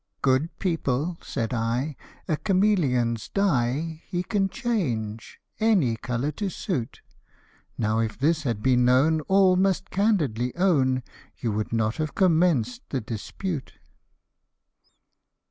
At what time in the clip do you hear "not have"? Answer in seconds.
11.71-12.15